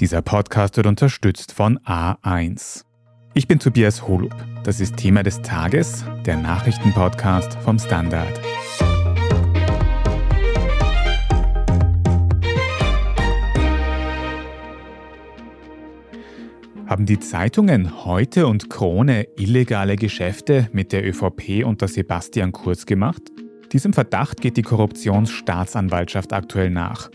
[0.00, 2.84] Dieser Podcast wird unterstützt von A1.
[3.34, 4.32] Ich bin Tobias Holub.
[4.62, 8.40] Das ist Thema des Tages, der Nachrichtenpodcast vom Standard.
[16.86, 23.32] Haben die Zeitungen Heute und Krone illegale Geschäfte mit der ÖVP unter Sebastian Kurz gemacht?
[23.72, 27.10] Diesem Verdacht geht die Korruptionsstaatsanwaltschaft aktuell nach.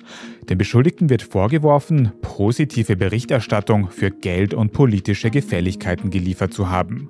[0.49, 7.09] Den Beschuldigten wird vorgeworfen, positive Berichterstattung für Geld und politische Gefälligkeiten geliefert zu haben.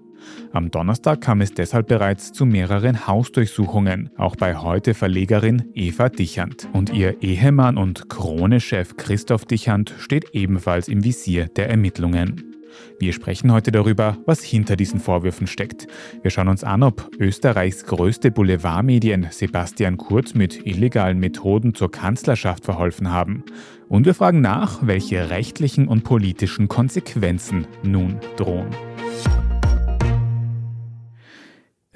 [0.54, 6.70] Am Donnerstag kam es deshalb bereits zu mehreren Hausdurchsuchungen, auch bei heute Verlegerin Eva Dichand.
[6.72, 12.53] Und ihr Ehemann und Krone-Chef Christoph Dichand steht ebenfalls im Visier der Ermittlungen.
[13.00, 15.88] Wir sprechen heute darüber, was hinter diesen Vorwürfen steckt.
[16.22, 22.66] Wir schauen uns an, ob Österreichs größte Boulevardmedien Sebastian Kurz mit illegalen Methoden zur Kanzlerschaft
[22.66, 23.44] verholfen haben.
[23.90, 28.70] Und wir fragen nach, welche rechtlichen und politischen Konsequenzen nun drohen.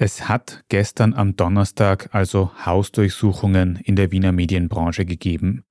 [0.00, 5.64] Es hat gestern am Donnerstag also Hausdurchsuchungen in der Wiener Medienbranche gegeben.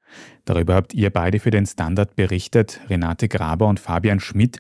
[0.44, 4.60] Darüber habt ihr beide für den Standard berichtet, Renate Graber und Fabian Schmidt.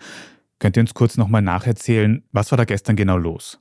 [0.60, 3.60] Könnt ihr uns kurz nochmal nacherzählen, was war da gestern genau los?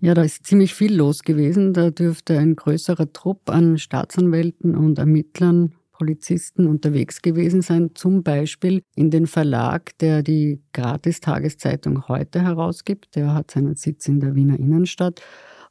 [0.00, 1.72] Ja, da ist ziemlich viel los gewesen.
[1.72, 8.82] Da dürfte ein größerer Trupp an Staatsanwälten und Ermittlern, Polizisten unterwegs gewesen sein, zum Beispiel
[8.94, 13.16] in den Verlag, der die Gratis-Tageszeitung heute herausgibt.
[13.16, 15.22] Der hat seinen Sitz in der Wiener Innenstadt.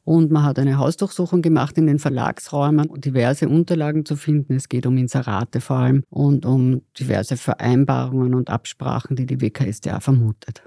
[0.06, 4.54] Und man hat eine Hausdurchsuchung gemacht in den Verlagsräumen, um diverse Unterlagen zu finden.
[4.54, 9.98] Es geht um Inserate vor allem und um diverse Vereinbarungen und Absprachen, die die WKSDA
[9.98, 10.62] vermutet.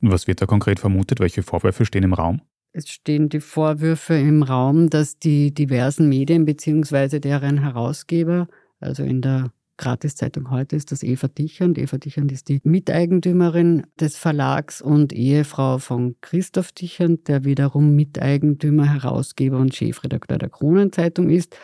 [0.00, 1.20] Was wird da konkret vermutet?
[1.20, 2.40] Welche Vorwürfe stehen im Raum?
[2.72, 7.20] Es stehen die Vorwürfe im Raum, dass die diversen Medien bzw.
[7.20, 8.48] deren Herausgeber,
[8.80, 11.78] also in der Gratiszeitung heute ist das Eva Dichand.
[11.78, 18.92] Eva Dichand ist die Miteigentümerin des Verlags und Ehefrau von Christoph Dichand, der wiederum Miteigentümer,
[18.92, 21.56] Herausgeber und Chefredakteur der Kronenzeitung ist.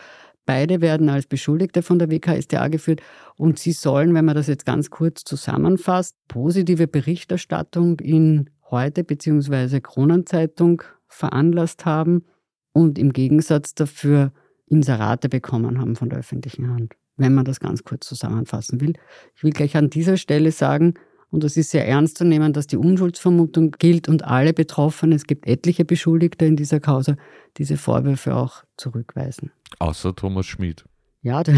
[0.46, 3.02] Beide werden als Beschuldigte von der WKStA geführt
[3.36, 9.80] und sie sollen, wenn man das jetzt ganz kurz zusammenfasst, positive Berichterstattung in heute bzw.
[9.80, 12.24] Kronenzeitung veranlasst haben
[12.72, 14.32] und im Gegensatz dafür
[14.68, 18.94] Inserate bekommen haben von der öffentlichen Hand wenn man das ganz kurz zusammenfassen will.
[19.34, 20.94] Ich will gleich an dieser Stelle sagen,
[21.30, 25.24] und das ist sehr ernst zu nehmen, dass die Unschuldsvermutung gilt und alle Betroffenen, es
[25.24, 27.16] gibt etliche Beschuldigte in dieser Causa,
[27.56, 29.50] diese Vorwürfe auch zurückweisen.
[29.78, 30.84] Außer Thomas Schmid.
[31.22, 31.56] Ja, der,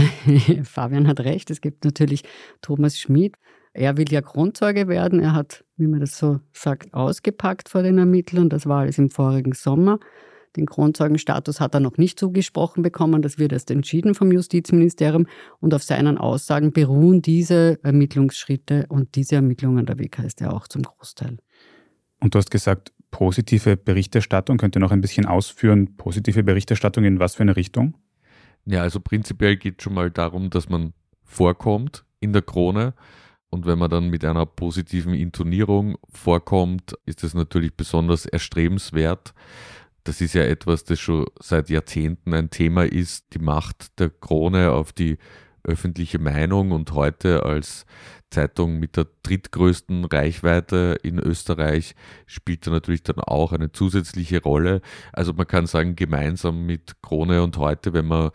[0.64, 2.24] Fabian hat recht, es gibt natürlich
[2.62, 3.36] Thomas Schmid.
[3.74, 5.20] Er will ja Grundzeuge werden.
[5.20, 8.48] Er hat, wie man das so sagt, ausgepackt vor den Ermittlern.
[8.48, 10.00] Das war alles im vorigen Sommer.
[10.58, 13.22] Den Kronzeugenstatus hat er noch nicht zugesprochen bekommen.
[13.22, 15.26] Das wird erst entschieden vom Justizministerium.
[15.60, 21.38] Und auf seinen Aussagen beruhen diese Ermittlungsschritte und diese Ermittlungen der WKStA auch zum Großteil.
[22.20, 24.58] Und du hast gesagt, positive Berichterstattung.
[24.58, 25.96] Könnt ihr noch ein bisschen ausführen?
[25.96, 27.94] Positive Berichterstattung in was für eine Richtung?
[28.64, 30.92] Ja, also prinzipiell geht es schon mal darum, dass man
[31.22, 32.94] vorkommt in der Krone.
[33.50, 39.32] Und wenn man dann mit einer positiven Intonierung vorkommt, ist das natürlich besonders erstrebenswert
[40.08, 44.72] das ist ja etwas, das schon seit Jahrzehnten ein Thema ist, die Macht der Krone
[44.72, 45.18] auf die
[45.64, 47.84] öffentliche Meinung und heute als
[48.30, 51.94] Zeitung mit der drittgrößten Reichweite in Österreich
[52.26, 54.80] spielt er natürlich dann auch eine zusätzliche Rolle.
[55.12, 58.30] Also man kann sagen, gemeinsam mit Krone und heute, wenn man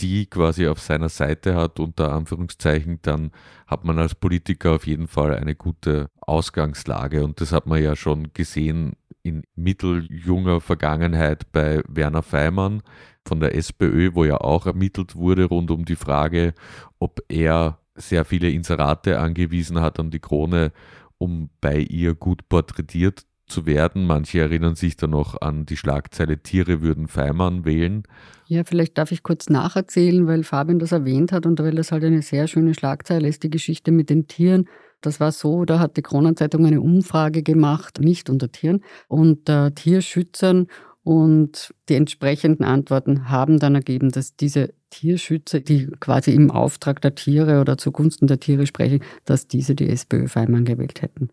[0.00, 3.30] die quasi auf seiner Seite hat, unter Anführungszeichen, dann
[3.66, 7.24] hat man als Politiker auf jeden Fall eine gute Ausgangslage.
[7.24, 12.82] Und das hat man ja schon gesehen in mitteljunger Vergangenheit bei Werner Feimann
[13.26, 16.54] von der SPÖ, wo ja auch ermittelt wurde rund um die Frage,
[16.98, 20.72] ob er sehr viele Inserate angewiesen hat an die Krone,
[21.18, 24.06] um bei ihr gut porträtiert zu werden.
[24.06, 28.02] Manche erinnern sich dann noch an die Schlagzeile Tiere würden Feimann wählen.
[28.46, 32.04] Ja, vielleicht darf ich kurz nacherzählen, weil Fabian das erwähnt hat und weil das halt
[32.04, 34.68] eine sehr schöne Schlagzeile ist, die Geschichte mit den Tieren.
[35.00, 40.68] Das war so, da hat die Kronenzeitung eine Umfrage gemacht, nicht unter Tieren, unter Tierschützern
[41.06, 47.14] und die entsprechenden Antworten haben dann ergeben, dass diese Tierschützer, die quasi im Auftrag der
[47.14, 51.30] Tiere oder zugunsten der Tiere sprechen, dass diese die SPÖ Feimann gewählt hätten.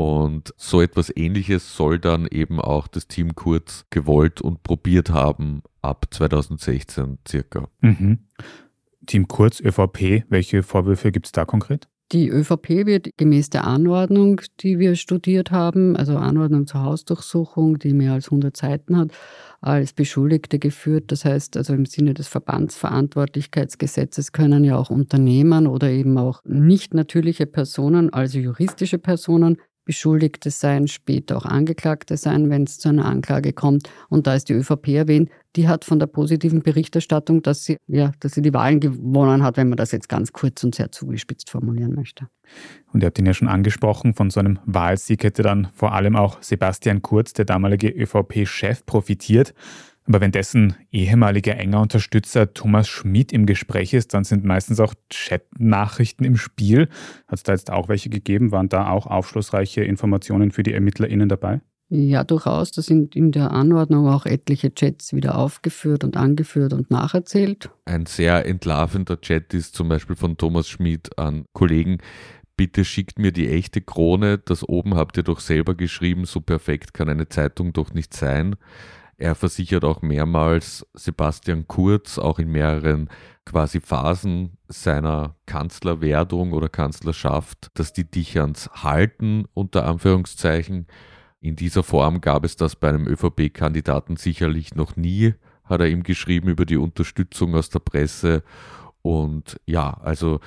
[0.00, 5.62] Und so etwas Ähnliches soll dann eben auch das Team Kurz gewollt und probiert haben
[5.82, 7.68] ab 2016 circa.
[7.80, 8.20] Mhm.
[9.06, 11.88] Team Kurz, ÖVP, welche Vorwürfe gibt es da konkret?
[12.12, 17.92] Die ÖVP wird gemäß der Anordnung, die wir studiert haben, also Anordnung zur Hausdurchsuchung, die
[17.92, 19.10] mehr als 100 Seiten hat,
[19.60, 21.12] als Beschuldigte geführt.
[21.12, 26.94] Das heißt, also im Sinne des Verbandsverantwortlichkeitsgesetzes können ja auch Unternehmen oder eben auch nicht
[26.94, 29.58] natürliche Personen, also juristische Personen,
[29.88, 33.88] Beschuldigte sein, später auch Angeklagte sein, wenn es zu einer Anklage kommt.
[34.10, 38.12] Und da ist die ÖVP erwähnt, die hat von der positiven Berichterstattung, dass sie, ja,
[38.20, 41.48] dass sie die Wahlen gewonnen hat, wenn man das jetzt ganz kurz und sehr zugespitzt
[41.48, 42.28] formulieren möchte.
[42.92, 46.16] Und ihr habt ihn ja schon angesprochen, von so einem Wahlsieg hätte dann vor allem
[46.16, 49.54] auch Sebastian Kurz, der damalige ÖVP-Chef, profitiert.
[50.08, 54.94] Aber wenn dessen ehemaliger enger Unterstützer Thomas Schmidt im Gespräch ist, dann sind meistens auch
[55.10, 56.88] Chat-Nachrichten im Spiel.
[57.26, 58.50] Hat es da jetzt auch welche gegeben?
[58.50, 61.60] Waren da auch aufschlussreiche Informationen für die ErmittlerInnen dabei?
[61.90, 62.72] Ja, durchaus.
[62.72, 67.70] Da sind in der Anordnung auch etliche Chats wieder aufgeführt und angeführt und nacherzählt.
[67.84, 71.98] Ein sehr entlarvender Chat ist zum Beispiel von Thomas Schmidt an Kollegen.
[72.56, 74.38] Bitte schickt mir die echte Krone.
[74.38, 76.24] Das oben habt ihr doch selber geschrieben.
[76.24, 78.56] So perfekt kann eine Zeitung doch nicht sein.
[79.20, 83.10] Er versichert auch mehrmals Sebastian Kurz, auch in mehreren
[83.44, 90.86] quasi Phasen seiner Kanzlerwerdung oder Kanzlerschaft, dass die Dicherns halten, unter Anführungszeichen.
[91.40, 95.34] In dieser Form gab es das bei einem ÖVP-Kandidaten sicherlich noch nie,
[95.64, 98.44] hat er ihm geschrieben über die Unterstützung aus der Presse.
[99.02, 100.38] Und ja, also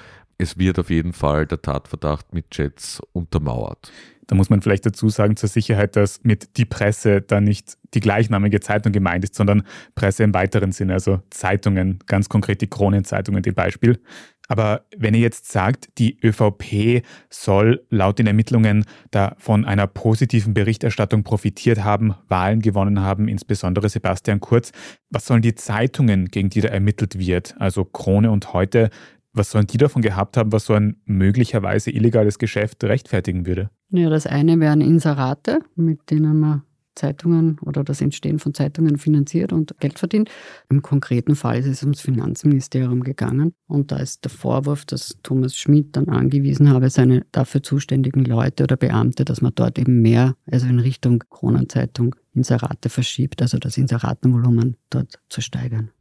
[0.41, 3.91] es wird auf jeden Fall der Tatverdacht mit Jets untermauert.
[4.25, 7.99] Da muss man vielleicht dazu sagen zur Sicherheit, dass mit die Presse da nicht die
[7.99, 13.43] gleichnamige Zeitung gemeint ist, sondern Presse im weiteren Sinne, also Zeitungen, ganz konkret die Kronenzeitungen,
[13.43, 14.01] die Beispiel.
[14.47, 20.53] Aber wenn ihr jetzt sagt, die ÖVP soll laut den Ermittlungen da von einer positiven
[20.53, 24.71] Berichterstattung profitiert haben, Wahlen gewonnen haben, insbesondere Sebastian Kurz,
[25.09, 28.89] was sollen die Zeitungen, gegen die da ermittelt wird, also Krone und heute,
[29.33, 33.69] was sollen die davon gehabt haben, was so ein möglicherweise illegales Geschäft rechtfertigen würde?
[33.89, 36.63] Ja, das eine wären Inserate, mit denen man
[36.95, 40.29] Zeitungen oder das Entstehen von Zeitungen finanziert und Geld verdient.
[40.69, 45.55] Im konkreten Fall ist es ums Finanzministerium gegangen und da ist der Vorwurf, dass Thomas
[45.55, 50.35] Schmidt dann angewiesen habe, seine dafür zuständigen Leute oder Beamte, dass man dort eben mehr,
[50.51, 55.91] also in Richtung Kronenzeitung, Inserate verschiebt, also das Inseratenvolumen dort zu steigern.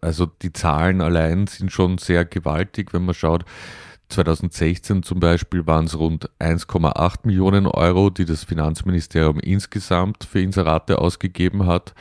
[0.00, 3.44] Also die Zahlen allein sind schon sehr gewaltig, wenn man schaut.
[4.08, 10.98] 2016 zum Beispiel waren es rund 1,8 Millionen Euro, die das Finanzministerium insgesamt für Inserate
[10.98, 11.94] ausgegeben hat.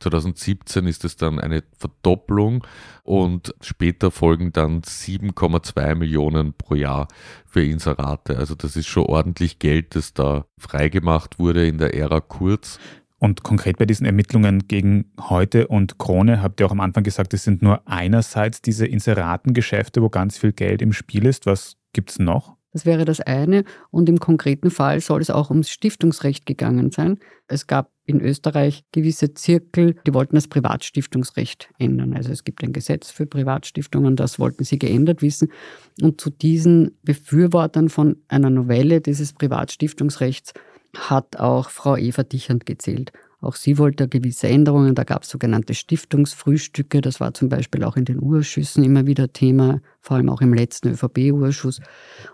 [0.00, 2.66] 2017 ist es dann eine Verdopplung
[3.04, 7.06] und später folgen dann 7,2 Millionen pro Jahr
[7.46, 8.36] für Inserate.
[8.36, 12.80] Also das ist schon ordentlich Geld, das da freigemacht wurde in der Ära Kurz.
[13.22, 17.32] Und konkret bei diesen Ermittlungen gegen Heute und Krone habt ihr auch am Anfang gesagt,
[17.34, 21.46] es sind nur einerseits diese Inseratengeschäfte, wo ganz viel Geld im Spiel ist.
[21.46, 22.56] Was gibt es noch?
[22.72, 23.62] Das wäre das eine.
[23.92, 27.20] Und im konkreten Fall soll es auch ums Stiftungsrecht gegangen sein.
[27.46, 32.14] Es gab in Österreich gewisse Zirkel, die wollten das Privatstiftungsrecht ändern.
[32.14, 35.52] Also es gibt ein Gesetz für Privatstiftungen, das wollten sie geändert wissen.
[36.00, 40.54] Und zu diesen Befürwortern von einer Novelle dieses Privatstiftungsrechts
[40.96, 43.12] hat auch Frau Eva Dichand gezählt.
[43.40, 44.94] Auch sie wollte gewisse Änderungen.
[44.94, 47.00] Da gab es sogenannte Stiftungsfrühstücke.
[47.00, 50.54] Das war zum Beispiel auch in den Urschüssen immer wieder Thema, vor allem auch im
[50.54, 51.80] letzten ÖVP-Urschuss.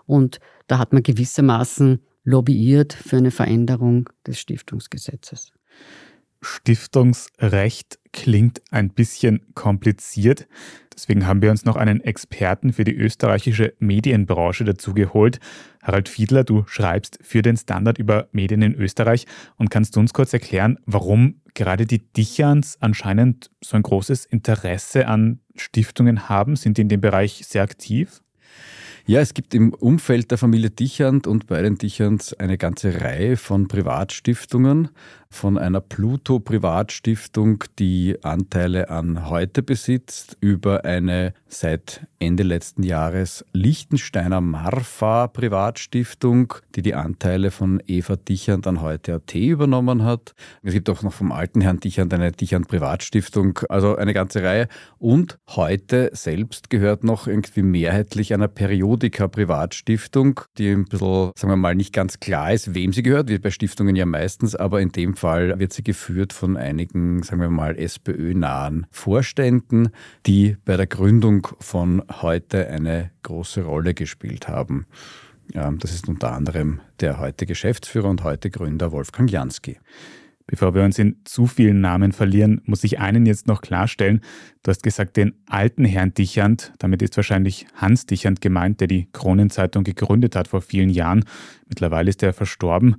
[0.05, 5.51] Und da hat man gewissermaßen lobbyiert für eine Veränderung des Stiftungsgesetzes.
[6.41, 10.47] Stiftungsrecht klingt ein bisschen kompliziert.
[10.93, 15.39] Deswegen haben wir uns noch einen Experten für die österreichische Medienbranche dazu geholt.
[15.81, 20.13] Harald Fiedler, du schreibst für den Standard über Medien in Österreich und kannst du uns
[20.13, 26.55] kurz erklären, warum gerade die Dichans anscheinend so ein großes Interesse an Stiftungen haben?
[26.55, 28.21] Sind die in dem Bereich sehr aktiv?
[29.09, 33.37] Ja, es gibt im Umfeld der Familie Dichand und bei den Dichans eine ganze Reihe
[33.37, 34.89] von Privatstiftungen.
[35.31, 44.41] Von einer Pluto-Privatstiftung, die Anteile an heute besitzt, über eine seit Ende letzten Jahres Lichtensteiner
[44.41, 50.33] Marfa Privatstiftung, die die Anteile von Eva Dichand an heute AT übernommen hat.
[50.63, 54.67] Es gibt auch noch vom alten Herrn Dichand eine Dichand Privatstiftung, also eine ganze Reihe.
[54.97, 58.47] Und heute selbst gehört noch irgendwie mehrheitlich einer
[58.99, 63.29] Periodika Privatstiftung, die ein bisschen, sagen wir mal, nicht ganz klar ist, wem sie gehört,
[63.29, 67.39] wie bei Stiftungen ja meistens, aber in dem Fall wird sie geführt von einigen, sagen
[67.39, 69.89] wir mal, SPÖ-nahen Vorständen,
[70.25, 74.85] die bei der Gründung von heute eine große Rolle gespielt haben.
[75.53, 79.79] Das ist unter anderem der heute Geschäftsführer und heute Gründer Wolfgang Jansky.
[80.49, 84.21] Bevor wir uns in zu vielen Namen verlieren, muss ich einen jetzt noch klarstellen.
[84.63, 86.73] Du hast gesagt, den alten Herrn Dichand.
[86.79, 91.23] Damit ist wahrscheinlich Hans Dichand gemeint, der die Kronenzeitung gegründet hat vor vielen Jahren.
[91.67, 92.95] Mittlerweile ist er verstorben.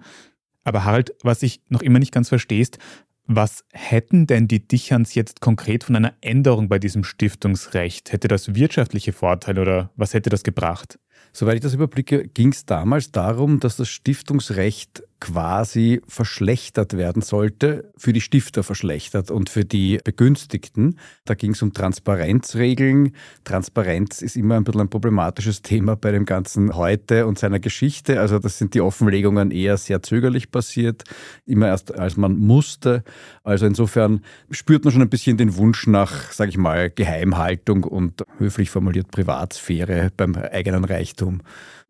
[0.63, 2.79] Aber Harald, was ich noch immer nicht ganz verstehst,
[3.27, 8.13] was hätten denn die Dichans jetzt konkret von einer Änderung bei diesem Stiftungsrecht?
[8.13, 11.01] Hätte das wirtschaftliche Vorteile oder was hätte das gebracht?
[11.33, 17.93] Soweit ich das überblicke, ging es damals darum, dass das Stiftungsrecht quasi verschlechtert werden sollte,
[17.97, 20.99] für die Stifter verschlechtert und für die Begünstigten.
[21.27, 23.15] Da ging es um Transparenzregeln.
[23.45, 28.19] Transparenz ist immer ein bisschen ein problematisches Thema bei dem Ganzen heute und seiner Geschichte.
[28.19, 31.05] Also das sind die Offenlegungen eher sehr zögerlich passiert,
[31.45, 33.05] immer erst als man musste.
[33.45, 38.25] Also insofern spürt man schon ein bisschen den Wunsch nach, sage ich mal, Geheimhaltung und
[38.39, 41.43] höflich formuliert Privatsphäre beim eigenen Reichtum.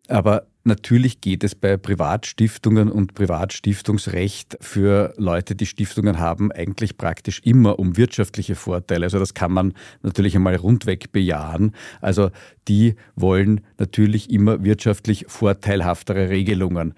[0.08, 7.40] Aber natürlich geht es bei Privatstiftungen und Privatstiftungsrecht für Leute, die Stiftungen haben, eigentlich praktisch
[7.45, 9.07] immer um wirtschaftliche Vorteile.
[9.07, 11.75] Also das kann man natürlich einmal rundweg bejahen.
[12.00, 12.31] Also
[12.69, 16.95] die wollen natürlich immer wirtschaftlich vorteilhaftere Regelungen.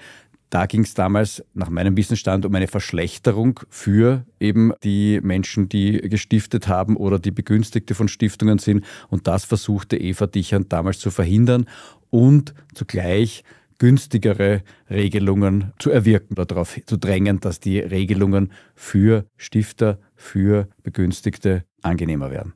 [0.52, 5.97] Da ging es damals nach meinem Wissensstand um eine Verschlechterung für eben die Menschen, die
[6.02, 8.85] gestiftet haben oder die Begünstigte von Stiftungen sind.
[9.09, 11.64] Und das versuchte Eva Dichern damals zu verhindern
[12.11, 13.44] und zugleich
[13.78, 22.30] günstigere Regelungen zu erwirken, darauf zu drängen, dass die Regelungen für Stifter, für Begünstigte angenehmer
[22.30, 22.52] werden.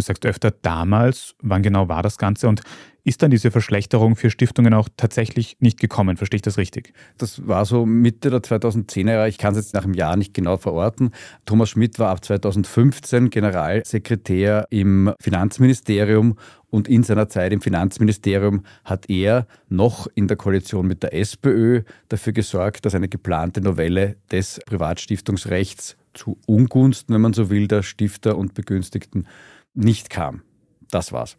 [0.00, 2.62] Du sagst öfter damals, wann genau war das Ganze und
[3.04, 6.16] ist dann diese Verschlechterung für Stiftungen auch tatsächlich nicht gekommen?
[6.16, 6.94] Verstehe ich das richtig?
[7.18, 9.28] Das war so Mitte der 2010er Jahre.
[9.28, 11.10] Ich kann es jetzt nach einem Jahr nicht genau verorten.
[11.44, 16.38] Thomas Schmidt war ab 2015 Generalsekretär im Finanzministerium
[16.70, 21.82] und in seiner Zeit im Finanzministerium hat er noch in der Koalition mit der SPÖ
[22.08, 27.82] dafür gesorgt, dass eine geplante Novelle des Privatstiftungsrechts zu Ungunsten, wenn man so will, der
[27.82, 29.26] Stifter und Begünstigten
[29.74, 30.42] nicht kam.
[30.90, 31.36] Das war's.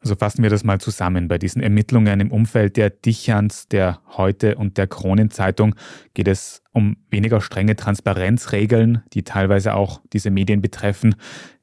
[0.00, 1.28] Also fassen wir das mal zusammen.
[1.28, 5.74] Bei diesen Ermittlungen im Umfeld der Dichans, der Heute und der Kronenzeitung
[6.14, 11.16] geht es um weniger strenge Transparenzregeln, die teilweise auch diese Medien betreffen.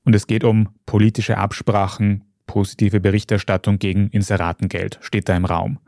[0.03, 5.79] Und es geht um politische Absprachen, positive Berichterstattung gegen Inseratengeld, steht da im Raum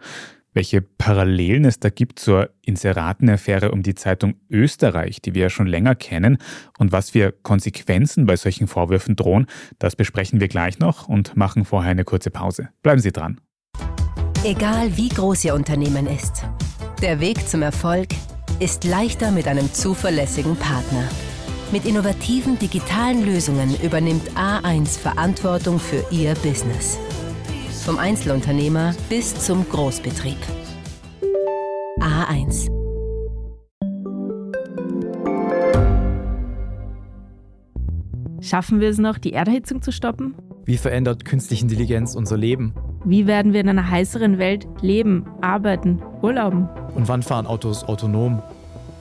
[0.54, 5.68] welche Parallelen es da gibt zur Inseratenaffäre um die Zeitung Österreich, die wir ja schon
[5.68, 6.38] länger kennen,
[6.78, 11.66] und was für Konsequenzen bei solchen Vorwürfen drohen, das besprechen wir gleich noch und machen
[11.66, 12.70] vorher eine kurze Pause.
[12.82, 13.40] Bleiben Sie dran.
[14.44, 16.44] Egal wie groß Ihr Unternehmen ist,
[17.02, 18.10] der Weg zum Erfolg
[18.60, 21.04] ist leichter mit einem zuverlässigen Partner.
[21.72, 26.98] Mit innovativen digitalen Lösungen übernimmt A1 Verantwortung für Ihr Business
[27.90, 30.38] vom Einzelunternehmer bis zum Großbetrieb.
[32.00, 32.70] A1.
[38.44, 40.36] Schaffen wir es noch, die Erderhitzung zu stoppen?
[40.66, 42.76] Wie verändert künstliche Intelligenz unser Leben?
[43.06, 46.70] Wie werden wir in einer heißeren Welt leben, arbeiten, urlauben?
[46.94, 48.44] Und wann fahren Autos autonom?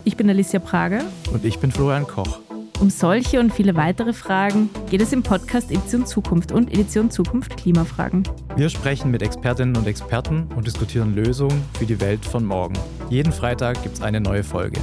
[0.05, 1.03] Ich bin Alicia Prager.
[1.31, 2.41] Und ich bin Florian Koch.
[2.81, 7.57] Um solche und viele weitere Fragen geht es im Podcast Edition Zukunft und Edition Zukunft
[7.57, 8.23] Klimafragen.
[8.55, 12.79] Wir sprechen mit Expertinnen und Experten und diskutieren Lösungen für die Welt von morgen.
[13.11, 14.81] Jeden Freitag gibt es eine neue Folge.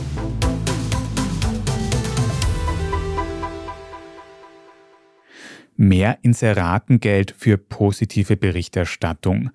[5.78, 9.52] Mehr Inseratengeld für positive Berichterstattung.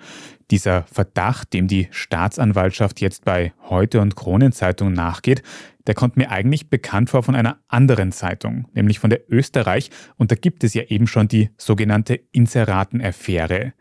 [0.50, 5.42] Dieser Verdacht, dem die Staatsanwaltschaft jetzt bei Heute und Kronenzeitung nachgeht,
[5.86, 10.30] der kommt mir eigentlich bekannt vor von einer anderen Zeitung, nämlich von der Österreich, und
[10.30, 13.74] da gibt es ja eben schon die sogenannte Inseratenaffäre.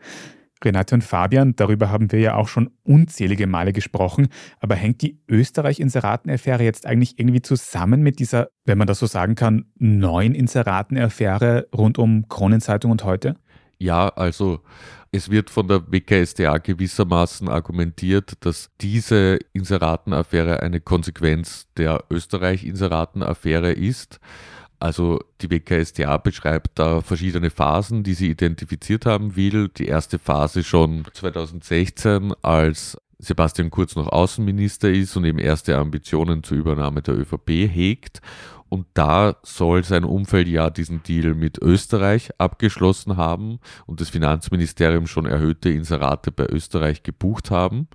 [0.62, 4.28] Renate und Fabian, darüber haben wir ja auch schon unzählige Male gesprochen,
[4.60, 9.34] aber hängt die Österreich-Inseratenaffäre jetzt eigentlich irgendwie zusammen mit dieser, wenn man das so sagen
[9.34, 13.36] kann, neuen Inseratenaffäre rund um Kronenzeitung und heute?
[13.80, 14.60] Ja, also
[15.10, 24.20] es wird von der WKSDA gewissermaßen argumentiert, dass diese Inseratenaffäre eine Konsequenz der Österreich-Inseratenaffäre ist.
[24.78, 29.68] Also die WKSDA beschreibt da verschiedene Phasen, die sie identifiziert haben will.
[29.68, 36.42] Die erste Phase schon 2016, als Sebastian Kurz noch Außenminister ist und eben erste Ambitionen
[36.42, 38.20] zur Übernahme der ÖVP hegt.
[38.70, 45.08] Und da soll sein Umfeld ja diesen Deal mit Österreich abgeschlossen haben und das Finanzministerium
[45.08, 47.88] schon erhöhte Inserate bei Österreich gebucht haben.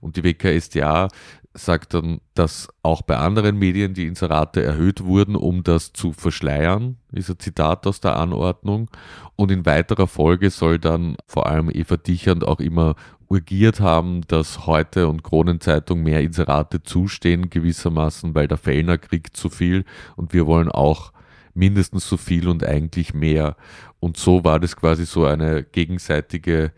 [0.00, 1.08] Und die WKSDA
[1.54, 6.96] sagt dann, dass auch bei anderen Medien die Inserate erhöht wurden, um das zu verschleiern,
[7.12, 8.90] ist ein Zitat aus der Anordnung.
[9.36, 12.94] Und in weiterer Folge soll dann vor allem Eva Dichand auch immer
[13.28, 19.48] urgiert haben, dass heute und Kronenzeitung mehr Inserate zustehen, gewissermaßen, weil der Fellner kriegt zu
[19.48, 19.84] viel
[20.16, 21.12] und wir wollen auch
[21.54, 23.56] mindestens so viel und eigentlich mehr.
[24.00, 26.72] Und so war das quasi so eine gegenseitige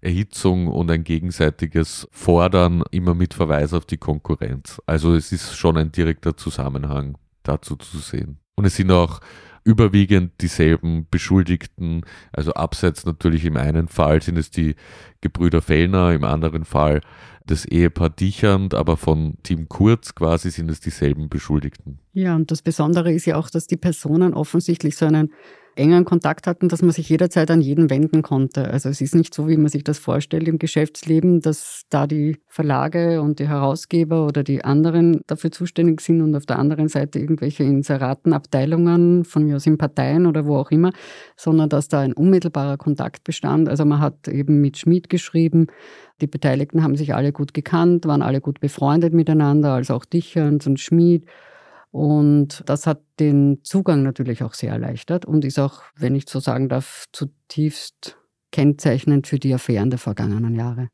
[0.00, 4.80] Erhitzung und ein gegenseitiges Fordern immer mit Verweis auf die Konkurrenz.
[4.86, 8.38] Also es ist schon ein direkter Zusammenhang dazu zu sehen.
[8.56, 9.20] Und es sind auch
[9.64, 12.02] überwiegend dieselben Beschuldigten.
[12.32, 14.74] Also abseits natürlich im einen Fall sind es die
[15.20, 17.00] Gebrüder Fellner, im anderen Fall
[17.46, 21.98] das Ehepaar Dichand, aber von Team Kurz quasi sind es dieselben Beschuldigten.
[22.12, 25.32] Ja, und das Besondere ist ja auch, dass die Personen offensichtlich so einen
[25.76, 28.68] engen Kontakt hatten, dass man sich jederzeit an jeden wenden konnte.
[28.68, 32.38] Also es ist nicht so, wie man sich das vorstellt im Geschäftsleben, dass da die
[32.46, 37.18] Verlage und die Herausgeber oder die anderen dafür zuständig sind und auf der anderen Seite
[37.18, 40.92] irgendwelche Inseratenabteilungen von mir aus in Parteien oder wo auch immer,
[41.36, 43.68] sondern dass da ein unmittelbarer Kontakt bestand.
[43.68, 45.68] Also man hat eben mit Schmid geschrieben,
[46.20, 50.66] die Beteiligten haben sich alle gut gekannt, waren alle gut befreundet miteinander, also auch Dicherns
[50.66, 51.24] und Schmid.
[51.90, 56.38] Und das hat den Zugang natürlich auch sehr erleichtert und ist auch, wenn ich so
[56.38, 58.16] sagen darf, zutiefst
[58.52, 60.88] kennzeichnend für die Affären der vergangenen Jahre.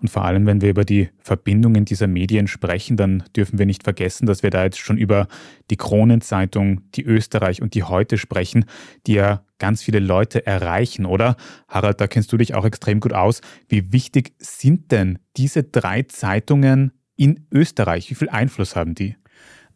[0.00, 3.82] Und vor allem, wenn wir über die Verbindungen dieser Medien sprechen, dann dürfen wir nicht
[3.82, 5.26] vergessen, dass wir da jetzt schon über
[5.70, 8.64] die Kronenzeitung, die Österreich und die Heute sprechen,
[9.06, 11.36] die ja ganz viele Leute erreichen, oder?
[11.66, 13.40] Harald, da kennst du dich auch extrem gut aus.
[13.68, 18.08] Wie wichtig sind denn diese drei Zeitungen in Österreich?
[18.08, 19.16] Wie viel Einfluss haben die?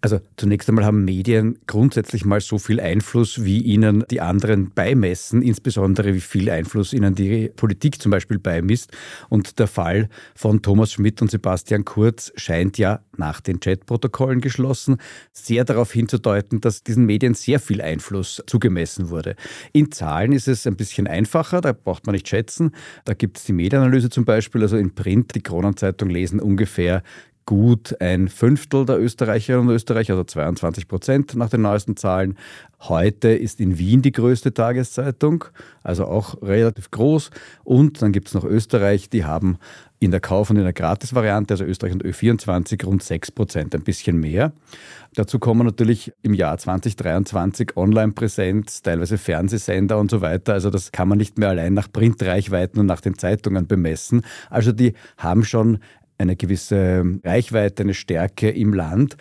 [0.05, 5.43] Also zunächst einmal haben Medien grundsätzlich mal so viel Einfluss, wie ihnen die anderen beimessen,
[5.43, 8.91] insbesondere wie viel Einfluss ihnen die Politik zum Beispiel beimisst.
[9.29, 14.97] Und der Fall von Thomas Schmidt und Sebastian Kurz scheint ja nach den Chatprotokollen geschlossen,
[15.33, 19.37] sehr darauf hinzudeuten, dass diesen Medien sehr viel Einfluss zugemessen wurde.
[19.73, 22.73] In Zahlen ist es ein bisschen einfacher, da braucht man nicht schätzen.
[23.05, 27.05] Da gibt es die Medienanalyse zum Beispiel, also in Print, die Kronenzeitung lesen ungefähr
[27.47, 32.37] gut ein Fünftel der Österreicherinnen und Österreicher, also 22 Prozent nach den neuesten Zahlen.
[32.81, 35.45] Heute ist in Wien die größte Tageszeitung,
[35.83, 37.31] also auch relativ groß.
[37.65, 39.59] Und dann gibt es noch Österreich, die haben
[40.01, 43.85] in der Kauf- und in der Gratis-Variante, also Österreich und Ö24, rund 6 Prozent, ein
[43.85, 44.53] bisschen mehr.
[45.15, 50.55] Dazu kommen natürlich im Jahr 2023 Online-Präsenz, teilweise Fernsehsender und so weiter.
[50.55, 54.23] Also das kann man nicht mehr allein nach Printreichweiten und nach den Zeitungen bemessen.
[54.51, 55.79] Also die haben schon
[56.19, 59.17] eine gewisse Reichweite, eine Stärke im Land.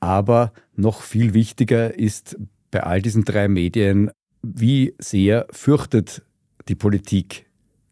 [0.00, 2.36] Aber noch viel wichtiger ist
[2.70, 4.10] bei all diesen drei Medien,
[4.42, 6.22] wie sehr fürchtet
[6.68, 7.46] die Politik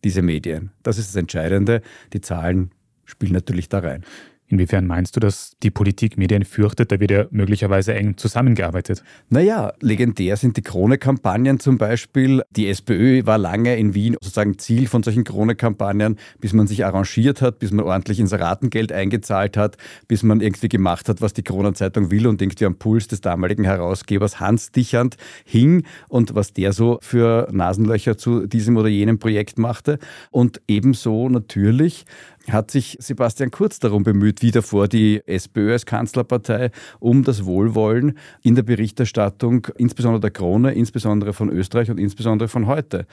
[0.05, 0.71] diese Medien.
[0.83, 1.83] Das ist das Entscheidende.
[2.13, 2.71] Die Zahlen
[3.05, 4.05] spielen natürlich da rein.
[4.49, 6.93] Inwiefern meinst du, dass die Politik Medien fürchtet?
[6.93, 9.03] Da wird ja möglicherweise eng zusammengearbeitet.
[9.29, 12.43] Naja, legendär sind die Krone-Kampagnen zum Beispiel.
[12.51, 17.43] Die SPÖ war lange in Wien sozusagen Ziel von solchen Krone-Kampagnen, bis man sich arrangiert
[17.43, 21.43] hat, bis man ordentlich ins Ratengeld eingezahlt hat, bis man irgendwie gemacht hat, was die
[21.43, 26.73] Kronenzeitung will und irgendwie am Puls des damaligen Herausgebers Hans Dichand hing und was der
[26.73, 29.99] so für Nasenlöcher zu diesem oder jenem Projekt machte.
[30.31, 32.05] Und ebenso natürlich
[32.53, 38.19] hat sich Sebastian Kurz darum bemüht, wie davor die SPÖ als Kanzlerpartei, um das Wohlwollen
[38.43, 43.07] in der Berichterstattung, insbesondere der Krone, insbesondere von Österreich und insbesondere von heute.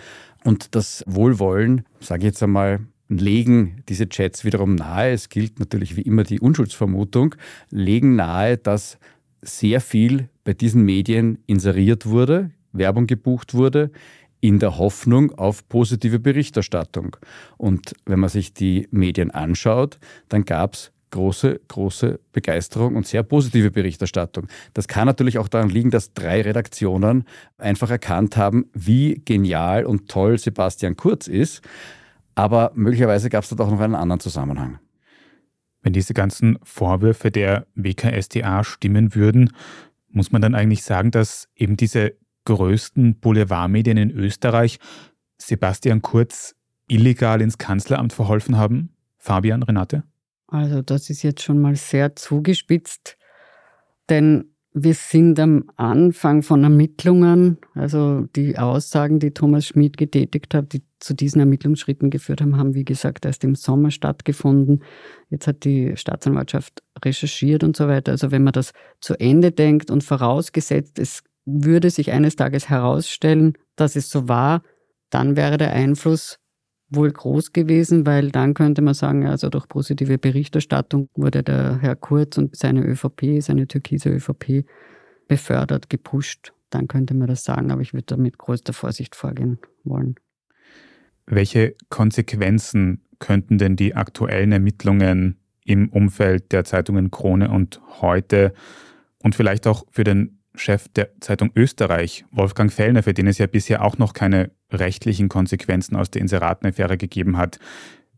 [0.44, 5.96] Und das Wohlwollen, sage ich jetzt einmal, legen diese Chats wiederum nahe, es gilt natürlich
[5.96, 7.36] wie immer die Unschuldsvermutung,
[7.70, 8.98] legen nahe, dass
[9.42, 13.92] sehr viel bei diesen Medien inseriert wurde, Werbung gebucht wurde,
[14.44, 17.16] in der Hoffnung auf positive Berichterstattung.
[17.56, 23.24] Und wenn man sich die Medien anschaut, dann gab es große, große Begeisterung und sehr
[23.24, 24.48] positive Berichterstattung.
[24.74, 27.24] Das kann natürlich auch daran liegen, dass drei Redaktionen
[27.58, 31.62] einfach erkannt haben, wie genial und toll Sebastian Kurz ist.
[32.36, 34.78] Aber möglicherweise gab es dort auch noch einen anderen Zusammenhang.
[35.84, 39.52] Wenn diese ganzen Vorwürfe der WKSDA stimmen würden,
[40.10, 42.14] muss man dann eigentlich sagen, dass eben diese
[42.46, 44.80] größten Boulevardmedien in Österreich
[45.38, 46.56] Sebastian Kurz
[46.88, 48.96] illegal ins Kanzleramt verholfen haben?
[49.18, 50.04] Fabian, Renate?
[50.48, 53.18] Also das ist jetzt schon mal sehr zugespitzt,
[54.10, 60.74] denn wir sind am Anfang von Ermittlungen, also die Aussagen, die Thomas Schmid getätigt hat,
[60.74, 64.84] die zu diesen Ermittlungsschritten geführt haben, haben wie gesagt erst im Sommer stattgefunden.
[65.30, 68.14] Jetzt hat die Staatsanwaltschaft recherchiert und so weiter.
[68.14, 73.54] Also wenn man das zu Ende denkt und vorausgesetzt, es würde sich eines Tages herausstellen,
[73.76, 74.64] dass es so war,
[75.10, 76.40] dann wäre der Einfluss
[76.90, 81.96] wohl groß gewesen, weil dann könnte man sagen, also durch positive Berichterstattung wurde der Herr
[81.96, 84.66] Kurz und seine ÖVP, seine türkise ÖVP
[85.28, 86.54] befördert, gepusht.
[86.70, 90.16] Dann könnte man das sagen, aber ich würde da mit größter Vorsicht vorgehen wollen.
[91.26, 98.54] Welche Konsequenzen könnten denn die aktuellen Ermittlungen im Umfeld der Zeitungen Krone und Heute
[99.20, 103.48] und vielleicht auch für den Chef der Zeitung Österreich, Wolfgang Fellner, für den es ja
[103.48, 107.60] bisher auch noch keine rechtlichen Konsequenzen aus der Inseratenaffäre gegeben hat.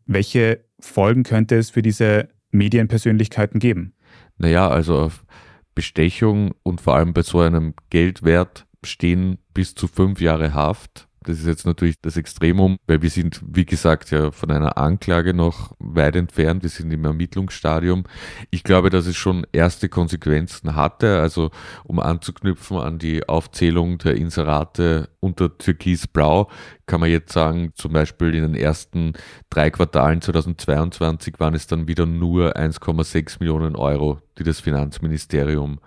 [0.06, 3.93] Welche Folgen könnte es für diese Medienpersönlichkeiten geben?
[4.38, 5.26] Naja, also auf
[5.74, 11.08] Bestechung und vor allem bei so einem Geldwert stehen bis zu fünf Jahre Haft.
[11.26, 15.34] Das ist jetzt natürlich das Extremum, weil wir sind, wie gesagt, ja von einer Anklage
[15.34, 16.62] noch weit entfernt.
[16.62, 18.04] Wir sind im Ermittlungsstadium.
[18.52, 21.20] Ich glaube, dass es schon erste Konsequenzen hatte.
[21.20, 21.50] Also,
[21.84, 26.48] um anzuknüpfen an die Aufzählung der Inserate unter Türkis-Blau,
[26.86, 29.14] kann man jetzt sagen, zum Beispiel in den ersten
[29.50, 35.80] drei Quartalen 2022 waren es dann wieder nur 1,6 Millionen Euro, die das Finanzministerium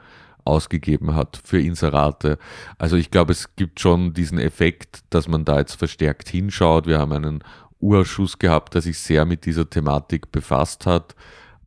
[0.48, 2.38] ausgegeben hat für Inserate.
[2.78, 6.86] Also ich glaube, es gibt schon diesen Effekt, dass man da jetzt verstärkt hinschaut.
[6.86, 7.44] Wir haben einen
[7.80, 11.14] Urausschuss gehabt, der sich sehr mit dieser Thematik befasst hat.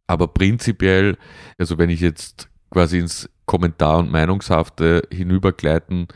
[0.08, 1.18] Aber prinzipiell,
[1.58, 6.08] also wenn ich jetzt quasi ins Kommentar- und Meinungshafte hinübergleiten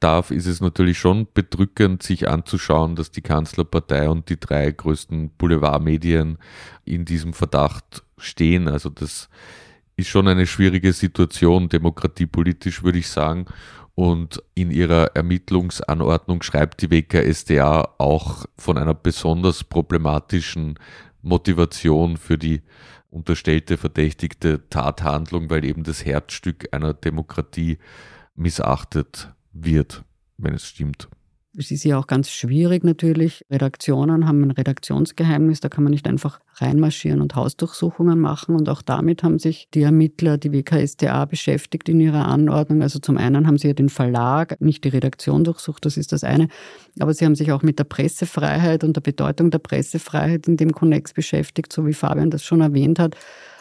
[0.00, 5.30] darf, ist es natürlich schon bedrückend, sich anzuschauen, dass die Kanzlerpartei und die drei größten
[5.38, 6.38] Boulevardmedien
[6.84, 8.68] in diesem Verdacht stehen.
[8.68, 9.28] Also das
[9.96, 13.46] ist schon eine schwierige Situation, demokratiepolitisch würde ich sagen.
[13.94, 20.78] Und in ihrer Ermittlungsanordnung schreibt die WKSDA auch von einer besonders problematischen
[21.22, 22.60] Motivation für die
[23.10, 27.78] unterstellte verdächtigte Tathandlung, weil eben das Herzstück einer Demokratie
[28.34, 30.04] missachtet wird,
[30.36, 31.08] wenn es stimmt.
[31.58, 33.42] Es ist ja auch ganz schwierig natürlich.
[33.50, 38.54] Redaktionen haben ein Redaktionsgeheimnis, da kann man nicht einfach reinmarschieren und Hausdurchsuchungen machen.
[38.54, 42.82] Und auch damit haben sich die Ermittler, die WKStA, beschäftigt in ihrer Anordnung.
[42.82, 46.24] Also zum einen haben sie ja den Verlag, nicht die Redaktion durchsucht, das ist das
[46.24, 46.48] eine.
[47.00, 50.72] Aber sie haben sich auch mit der Pressefreiheit und der Bedeutung der Pressefreiheit in dem
[50.72, 53.16] Konnex beschäftigt, so wie Fabian das schon erwähnt hat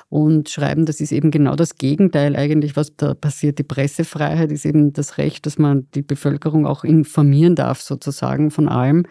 [0.10, 3.60] und schreiben, das ist eben genau das Gegenteil eigentlich, was da passiert.
[3.60, 8.70] Die Pressefreiheit ist eben das Recht, dass man die Bevölkerung auch informieren darf, sozusagen von
[8.70, 9.06] allem.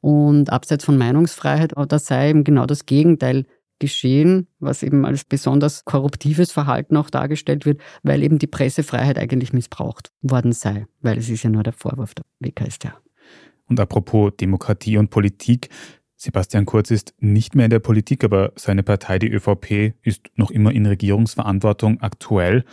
[0.00, 3.44] Und abseits von Meinungsfreiheit, da sei eben genau das Gegenteil
[3.78, 9.52] geschehen, was eben als besonders korruptives Verhalten auch dargestellt wird, weil eben die Pressefreiheit eigentlich
[9.52, 12.94] missbraucht worden sei, weil es ist ja nur der Vorwurf der WKStA.
[13.68, 15.68] Und apropos Demokratie und Politik,
[16.26, 20.50] Sebastian Kurz ist nicht mehr in der Politik, aber seine Partei, die ÖVP, ist noch
[20.50, 22.64] immer in Regierungsverantwortung aktuell.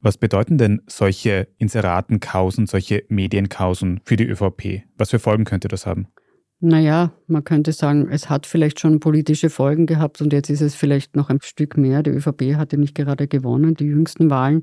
[0.00, 4.82] Was bedeuten denn solche Inseratenkausen, solche Medienkausen für die ÖVP?
[4.96, 6.08] Was für Folgen könnte das haben?
[6.60, 10.74] Naja, man könnte sagen, es hat vielleicht schon politische Folgen gehabt und jetzt ist es
[10.74, 12.02] vielleicht noch ein Stück mehr.
[12.02, 14.62] Die ÖVP hatte nicht gerade gewonnen, die jüngsten Wahlen.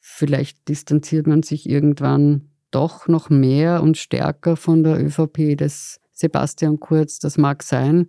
[0.00, 5.56] Vielleicht distanziert man sich irgendwann doch noch mehr und stärker von der ÖVP.
[5.56, 8.08] Das Sebastian Kurz, das mag sein.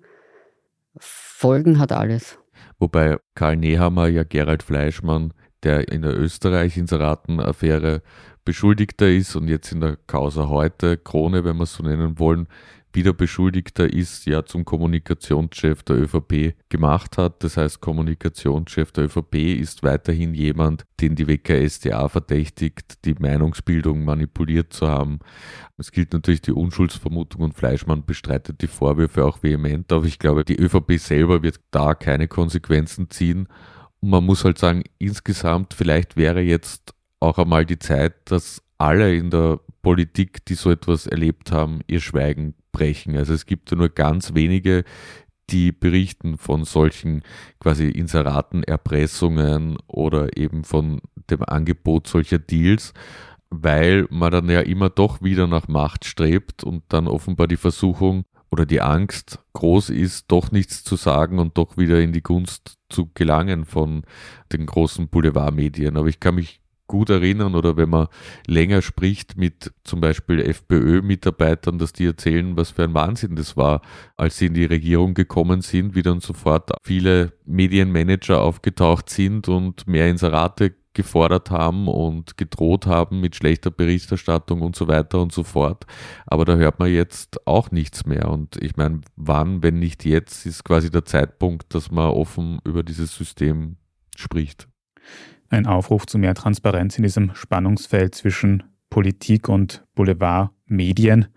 [0.98, 2.38] Folgen hat alles.
[2.78, 8.04] Wobei Karl Nehammer ja Gerald Fleischmann, der in der Österreich-Inseraten-Affäre
[8.46, 12.48] Beschuldigter ist und jetzt in der Causa heute, Krone, wenn wir es so nennen wollen,
[12.94, 17.44] wieder Beschuldigter ist, ja zum Kommunikationschef der ÖVP gemacht hat.
[17.44, 24.74] Das heißt, Kommunikationschef der ÖVP ist weiterhin jemand, den die WKSDA verdächtigt, die Meinungsbildung manipuliert
[24.74, 25.20] zu haben.
[25.78, 30.46] Es gilt natürlich die Unschuldsvermutung und Fleischmann bestreitet die Vorwürfe auch vehement, aber ich glaube,
[30.46, 33.48] die ÖVP selber wird da keine Konsequenzen ziehen.
[34.02, 39.16] Und man muss halt sagen, insgesamt vielleicht wäre jetzt auch einmal die Zeit, dass alle
[39.16, 43.16] in der Politik, die so etwas erlebt haben, ihr Schweigen brechen.
[43.16, 44.84] Also es gibt nur ganz wenige,
[45.50, 47.24] die berichten von solchen
[47.60, 52.94] quasi Inseraten, Erpressungen oder eben von dem Angebot solcher Deals,
[53.50, 58.26] weil man dann ja immer doch wieder nach Macht strebt und dann offenbar die Versuchung
[58.52, 62.76] oder die Angst groß ist, doch nichts zu sagen und doch wieder in die Gunst
[62.90, 64.04] zu gelangen von
[64.52, 65.96] den großen Boulevardmedien.
[65.98, 66.63] Aber ich kann mich
[66.94, 68.08] gut erinnern oder wenn man
[68.46, 73.82] länger spricht mit zum Beispiel FPÖ-Mitarbeitern, dass die erzählen, was für ein Wahnsinn das war,
[74.16, 79.88] als sie in die Regierung gekommen sind, wie dann sofort viele Medienmanager aufgetaucht sind und
[79.88, 85.42] mehr Inserate gefordert haben und gedroht haben mit schlechter Berichterstattung und so weiter und so
[85.42, 85.88] fort.
[86.28, 88.30] Aber da hört man jetzt auch nichts mehr.
[88.30, 92.84] Und ich meine, wann, wenn nicht jetzt, ist quasi der Zeitpunkt, dass man offen über
[92.84, 93.78] dieses System
[94.16, 94.68] spricht
[95.54, 101.28] ein Aufruf zu mehr Transparenz in diesem Spannungsfeld zwischen Politik und Boulevardmedien.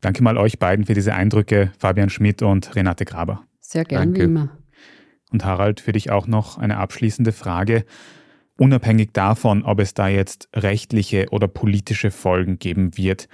[0.00, 3.44] Danke mal euch beiden für diese Eindrücke, Fabian Schmidt und Renate Graber.
[3.60, 4.20] Sehr gern, Danke.
[4.20, 4.58] wie immer.
[5.30, 7.84] Und Harald, für dich auch noch eine abschließende Frage.
[8.58, 13.28] Unabhängig davon, ob es da jetzt rechtliche oder politische Folgen geben wird,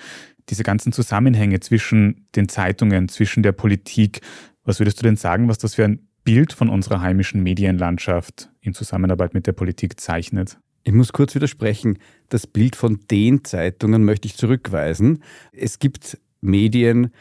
[0.49, 4.21] diese ganzen Zusammenhänge zwischen den Zeitungen, zwischen der Politik,
[4.65, 8.75] was würdest du denn sagen, was das für ein Bild von unserer heimischen Medienlandschaft in
[8.75, 10.59] Zusammenarbeit mit der Politik zeichnet?
[10.85, 11.99] Ich muss kurz widersprechen.
[12.29, 15.23] Das Bild von den Zeitungen möchte ich zurückweisen.
[15.53, 17.13] Es gibt Medien,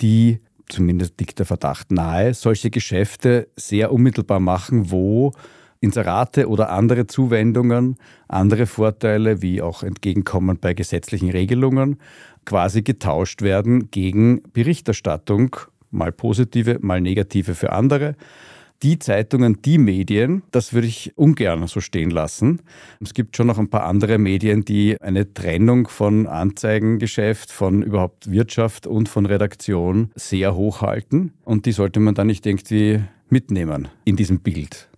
[0.00, 5.32] die, zumindest liegt der Verdacht nahe, solche Geschäfte sehr unmittelbar machen, wo
[5.80, 7.96] Inserate oder andere Zuwendungen,
[8.28, 11.98] andere Vorteile wie auch Entgegenkommen bei gesetzlichen Regelungen
[12.44, 15.56] quasi getauscht werden gegen Berichterstattung,
[15.90, 18.16] mal positive, mal negative für andere
[18.82, 22.60] die Zeitungen, die Medien, das würde ich ungern so stehen lassen.
[23.00, 28.30] Es gibt schon noch ein paar andere Medien, die eine Trennung von Anzeigengeschäft, von überhaupt
[28.30, 31.32] Wirtschaft und von Redaktion sehr hoch halten.
[31.44, 34.88] Und die sollte man dann nicht irgendwie mitnehmen in diesem Bild.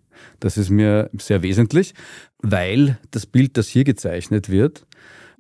[0.40, 1.94] Das ist mir sehr wesentlich,
[2.42, 4.86] weil das Bild, das hier gezeichnet wird,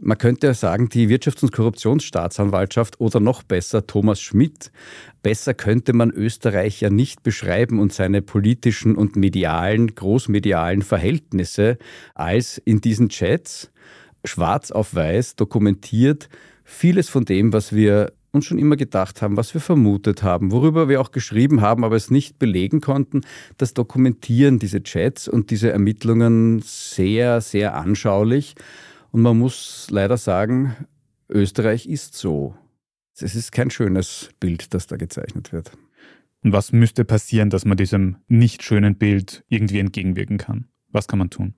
[0.00, 4.70] man könnte ja sagen, die Wirtschafts- und Korruptionsstaatsanwaltschaft oder noch besser Thomas Schmidt.
[5.22, 11.78] Besser könnte man Österreich ja nicht beschreiben und seine politischen und medialen, großmedialen Verhältnisse
[12.14, 13.70] als in diesen Chats
[14.24, 16.28] schwarz auf weiß dokumentiert
[16.64, 20.88] vieles von dem, was wir uns schon immer gedacht haben, was wir vermutet haben, worüber
[20.88, 23.22] wir auch geschrieben haben, aber es nicht belegen konnten,
[23.56, 28.54] das dokumentieren diese Chats und diese Ermittlungen sehr, sehr anschaulich.
[29.10, 30.76] Und man muss leider sagen,
[31.28, 32.54] Österreich ist so.
[33.20, 35.72] Es ist kein schönes Bild, das da gezeichnet wird.
[36.44, 40.68] Und was müsste passieren, dass man diesem nicht schönen Bild irgendwie entgegenwirken kann?
[40.90, 41.54] Was kann man tun?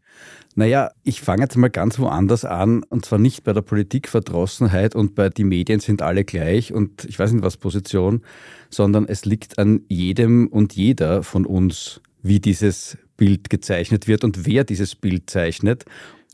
[0.57, 5.15] Naja, ich fange jetzt mal ganz woanders an, und zwar nicht bei der Politikverdrossenheit und
[5.15, 8.23] bei die Medien sind alle gleich und ich weiß nicht was Position,
[8.71, 14.47] sondern es liegt an jedem und jeder von uns, wie dieses Bild gezeichnet wird und
[14.47, 15.85] wer dieses Bild zeichnet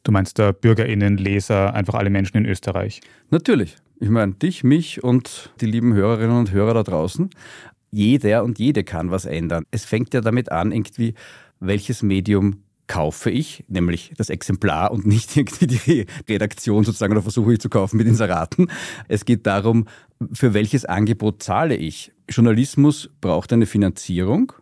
[0.06, 3.00] Du meinst der BürgerInnen, Leser, einfach alle Menschen in Österreich?
[3.30, 3.74] Natürlich.
[3.98, 7.28] Ich meine, dich, mich und die lieben Hörerinnen und Hörer da draußen.
[7.90, 9.64] Jeder und jede kann was ändern.
[9.72, 11.14] Es fängt ja damit an, irgendwie,
[11.58, 17.54] welches Medium kaufe ich, nämlich das Exemplar und nicht irgendwie die Redaktion sozusagen oder versuche
[17.54, 18.70] ich zu kaufen mit Inseraten.
[19.08, 19.88] Es geht darum,
[20.32, 22.12] für welches Angebot zahle ich.
[22.28, 24.52] Journalismus braucht eine Finanzierung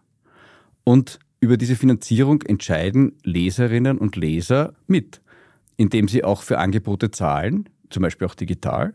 [0.85, 5.21] und über diese Finanzierung entscheiden Leserinnen und Leser mit
[5.77, 8.93] indem sie auch für Angebote zahlen, zum Beispiel auch digital,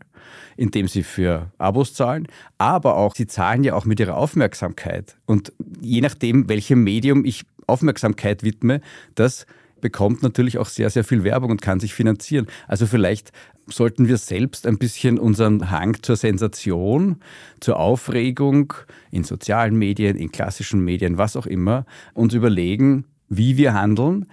[0.56, 2.26] indem sie für Abos zahlen,
[2.58, 5.16] aber auch, sie zahlen ja auch mit ihrer Aufmerksamkeit.
[5.26, 8.80] Und je nachdem, welchem Medium ich Aufmerksamkeit widme,
[9.14, 9.46] das
[9.80, 12.46] bekommt natürlich auch sehr, sehr viel Werbung und kann sich finanzieren.
[12.68, 13.32] Also vielleicht
[13.66, 17.16] sollten wir selbst ein bisschen unseren Hang zur Sensation,
[17.60, 18.74] zur Aufregung
[19.10, 24.26] in sozialen Medien, in klassischen Medien, was auch immer, uns überlegen, wie wir handeln,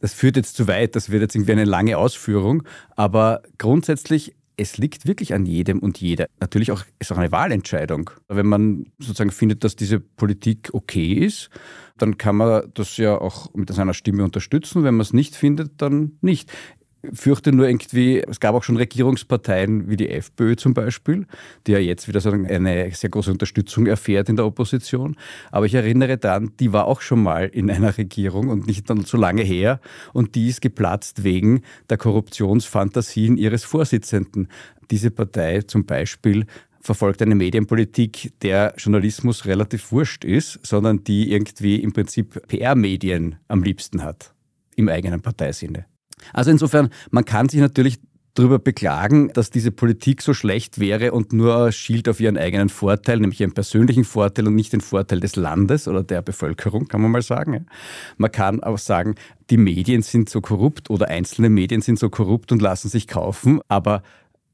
[0.00, 2.62] das führt jetzt zu weit, das wird jetzt irgendwie eine lange Ausführung,
[2.96, 6.26] aber grundsätzlich es liegt wirklich an jedem und jeder.
[6.40, 8.10] Natürlich auch, ist auch eine Wahlentscheidung.
[8.26, 11.48] Wenn man sozusagen findet, dass diese Politik okay ist,
[11.96, 14.82] dann kann man das ja auch mit seiner Stimme unterstützen.
[14.82, 16.50] Wenn man es nicht findet, dann nicht
[17.12, 21.26] fürchte nur irgendwie, es gab auch schon Regierungsparteien wie die FPÖ zum Beispiel,
[21.66, 25.16] die ja jetzt wieder so eine sehr große Unterstützung erfährt in der Opposition.
[25.50, 29.16] Aber ich erinnere daran, die war auch schon mal in einer Regierung und nicht so
[29.16, 29.80] lange her.
[30.12, 34.48] Und die ist geplatzt wegen der Korruptionsfantasien ihres Vorsitzenden.
[34.90, 36.46] Diese Partei zum Beispiel
[36.80, 43.62] verfolgt eine Medienpolitik, der Journalismus relativ wurscht ist, sondern die irgendwie im Prinzip PR-Medien am
[43.62, 44.32] liebsten hat,
[44.76, 45.86] im eigenen Parteisinne.
[46.32, 47.98] Also insofern, man kann sich natürlich
[48.38, 53.18] darüber beklagen, dass diese Politik so schlecht wäre und nur schielt auf ihren eigenen Vorteil,
[53.18, 57.10] nämlich ihren persönlichen Vorteil und nicht den Vorteil des Landes oder der Bevölkerung, kann man
[57.10, 57.66] mal sagen.
[58.16, 59.16] Man kann auch sagen,
[59.50, 63.60] die Medien sind so korrupt oder einzelne Medien sind so korrupt und lassen sich kaufen,
[63.68, 64.02] aber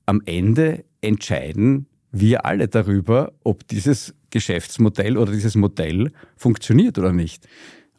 [0.06, 7.46] am Ende entscheiden wir alle darüber, ob dieses Geschäftsmodell oder dieses Modell funktioniert oder nicht.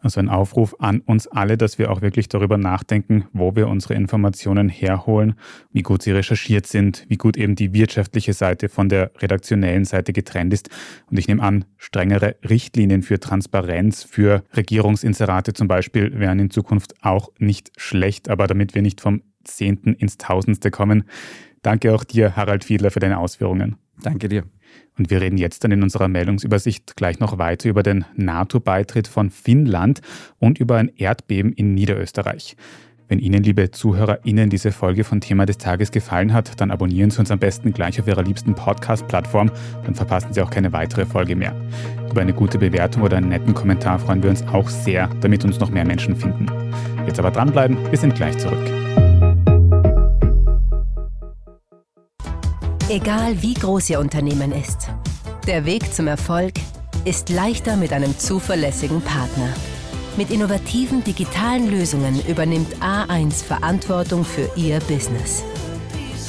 [0.06, 3.96] Also ein Aufruf an uns alle, dass wir auch wirklich darüber nachdenken, wo wir unsere
[3.96, 5.34] Informationen herholen,
[5.72, 10.14] wie gut sie recherchiert sind, wie gut eben die wirtschaftliche Seite von der redaktionellen Seite
[10.14, 10.70] getrennt ist.
[11.10, 17.04] Und ich nehme an, strengere Richtlinien für Transparenz, für Regierungsinserate zum Beispiel wären in Zukunft
[17.04, 21.06] auch nicht schlecht, aber damit wir nicht vom Zehnten ins Tausendste kommen.
[21.64, 23.78] Danke auch dir, Harald Fiedler, für deine Ausführungen.
[24.04, 24.44] Danke dir.
[24.98, 29.30] Und wir reden jetzt dann in unserer Meldungsübersicht gleich noch weiter über den NATO-Beitritt von
[29.30, 30.02] Finnland
[30.40, 32.56] und über ein Erdbeben in Niederösterreich.
[33.08, 37.20] Wenn Ihnen, liebe ZuhörerInnen, diese Folge von Thema des Tages gefallen hat, dann abonnieren Sie
[37.20, 39.52] uns am besten gleich auf Ihrer liebsten Podcast-Plattform,
[39.84, 41.56] dann verpassen Sie auch keine weitere Folge mehr.
[42.10, 45.60] Über eine gute Bewertung oder einen netten Kommentar freuen wir uns auch sehr, damit uns
[45.60, 46.48] noch mehr Menschen finden.
[47.06, 49.05] Jetzt aber dranbleiben, wir sind gleich zurück.
[52.88, 54.90] Egal wie groß Ihr Unternehmen ist,
[55.48, 56.54] der Weg zum Erfolg
[57.04, 59.50] ist leichter mit einem zuverlässigen Partner.
[60.18, 65.44] Mit innovativen digitalen Lösungen übernimmt A1 Verantwortung für Ihr Business.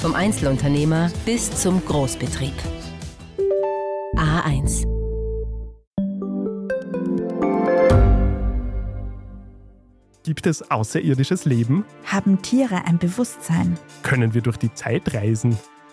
[0.01, 2.55] Vom Einzelunternehmer bis zum Großbetrieb.
[4.15, 4.87] A1.
[10.25, 11.85] Gibt es außerirdisches Leben?
[12.07, 13.79] Haben Tiere ein Bewusstsein?
[14.03, 15.59] Können wir durch die Zeit reisen?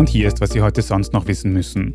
[0.00, 1.94] Und hier ist, was Sie heute sonst noch wissen müssen.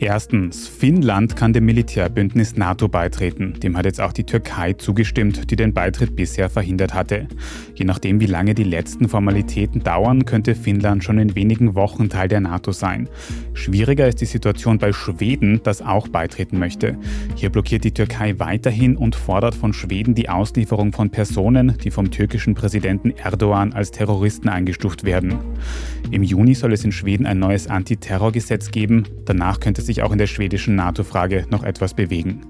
[0.00, 3.54] Erstens, Finnland kann dem Militärbündnis NATO beitreten.
[3.60, 7.28] Dem hat jetzt auch die Türkei zugestimmt, die den Beitritt bisher verhindert hatte.
[7.76, 12.26] Je nachdem, wie lange die letzten Formalitäten dauern, könnte Finnland schon in wenigen Wochen Teil
[12.26, 13.08] der NATO sein.
[13.52, 16.98] Schwieriger ist die Situation bei Schweden, das auch beitreten möchte.
[17.44, 22.10] Hier blockiert die Türkei weiterhin und fordert von Schweden die Auslieferung von Personen, die vom
[22.10, 25.38] türkischen Präsidenten Erdogan als Terroristen eingestuft werden.
[26.10, 29.04] Im Juni soll es in Schweden ein neues Antiterrorgesetz geben.
[29.26, 32.46] Danach könnte sich auch in der schwedischen NATO-Frage noch etwas bewegen.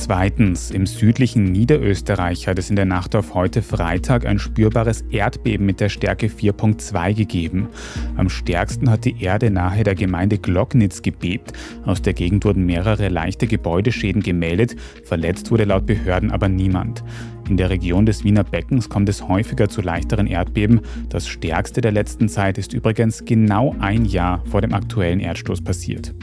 [0.00, 5.66] Zweitens, im südlichen Niederösterreich hat es in der Nacht auf heute Freitag ein spürbares Erdbeben
[5.66, 7.68] mit der Stärke 4.2 gegeben.
[8.16, 11.52] Am stärksten hat die Erde nahe der Gemeinde Glocknitz gebebt.
[11.84, 17.04] Aus der Gegend wurden mehrere leichte Gebäudeschäden gemeldet, verletzt wurde laut Behörden aber niemand.
[17.50, 20.80] In der Region des Wiener Beckens kommt es häufiger zu leichteren Erdbeben.
[21.10, 26.14] Das stärkste der letzten Zeit ist übrigens genau ein Jahr vor dem aktuellen Erdstoß passiert.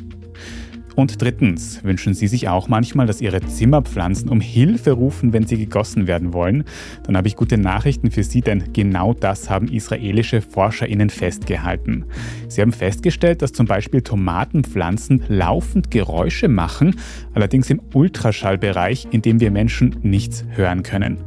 [0.97, 5.59] Und drittens, wünschen Sie sich auch manchmal, dass Ihre Zimmerpflanzen um Hilfe rufen, wenn sie
[5.59, 6.63] gegossen werden wollen?
[7.03, 12.05] Dann habe ich gute Nachrichten für Sie, denn genau das haben israelische ForscherInnen festgehalten.
[12.47, 16.95] Sie haben festgestellt, dass zum Beispiel Tomatenpflanzen laufend Geräusche machen,
[17.35, 21.19] allerdings im Ultraschallbereich, in dem wir Menschen nichts hören können.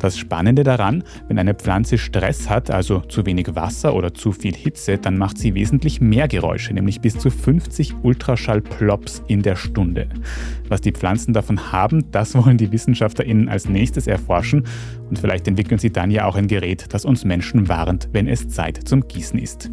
[0.00, 4.54] Das Spannende daran, wenn eine Pflanze Stress hat, also zu wenig Wasser oder zu viel
[4.54, 10.08] Hitze, dann macht sie wesentlich mehr Geräusche, nämlich bis zu 50 Ultraschall-Plops in der Stunde.
[10.68, 14.64] Was die Pflanzen davon haben, das wollen die WissenschaftlerInnen als nächstes erforschen
[15.08, 18.48] und vielleicht entwickeln sie dann ja auch ein Gerät, das uns Menschen warnt, wenn es
[18.48, 19.70] Zeit zum Gießen ist.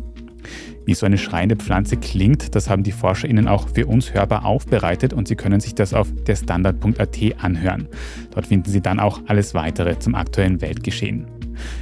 [0.86, 5.12] Wie so eine schreiende Pflanze klingt, das haben die ForscherInnen auch für uns hörbar aufbereitet
[5.12, 7.90] und Sie können sich das auf derstandard.at anhören.
[8.32, 11.28] Dort finden Sie dann auch alles weitere zum aktuellen Weltgeschehen.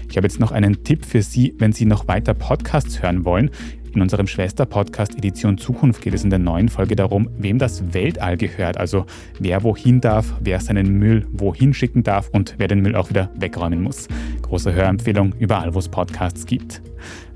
[0.09, 3.51] Ich habe jetzt noch einen Tipp für Sie, wenn Sie noch weiter Podcasts hören wollen.
[3.95, 8.35] In unserem Schwester-Podcast Edition Zukunft geht es in der neuen Folge darum, wem das Weltall
[8.35, 9.05] gehört, also
[9.39, 13.29] wer wohin darf, wer seinen Müll wohin schicken darf und wer den Müll auch wieder
[13.35, 14.09] wegräumen muss.
[14.41, 16.81] Große Hörempfehlung überall, wo es Podcasts gibt.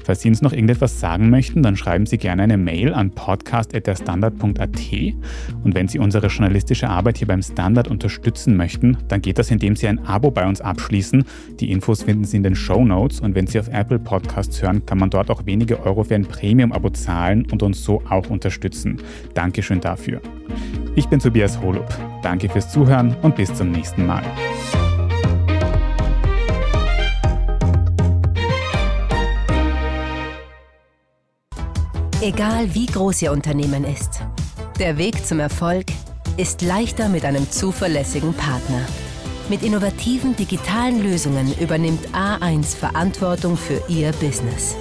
[0.04, 4.80] Falls Sie uns noch irgendetwas sagen möchten, dann schreiben Sie gerne eine Mail an podcast.derstandard.at.
[5.64, 9.76] Und wenn Sie unsere journalistische Arbeit hier beim Standard unterstützen möchten, dann geht das, indem
[9.76, 11.24] Sie ein Abo bei uns abschließen.
[11.60, 13.20] Die Infos finden Sie in den Show Notes.
[13.20, 16.26] Und wenn Sie auf Apple Podcasts hören, kann man dort auch wenige Euro für ein
[16.26, 18.98] Premium-Abo zahlen und uns so auch unterstützen.
[19.34, 20.22] Dankeschön dafür.
[20.96, 21.88] Ich bin Tobias Holub.
[22.24, 24.24] Danke fürs Zuhören und bis zum nächsten Mal.
[32.22, 34.20] Egal wie groß Ihr Unternehmen ist,
[34.78, 35.86] der Weg zum Erfolg
[36.36, 38.82] ist leichter mit einem zuverlässigen Partner.
[39.48, 44.76] Mit innovativen digitalen Lösungen übernimmt A1 Verantwortung für Ihr Business.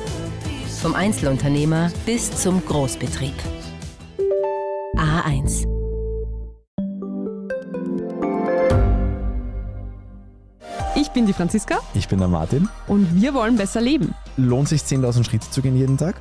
[0.82, 3.34] Vom Einzelunternehmer bis zum Großbetrieb.
[4.96, 5.64] A1.
[10.96, 12.68] Ich bin die Franziska Ich bin der Martin.
[12.88, 14.12] und wir wollen besser leben.
[14.36, 16.20] Lohnt sich 10.000 Schritte zu gehen jeden Tag?